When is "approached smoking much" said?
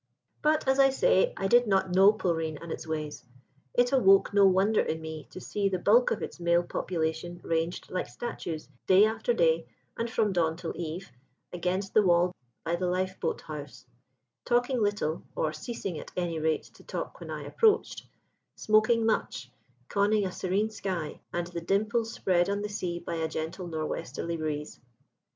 17.43-19.51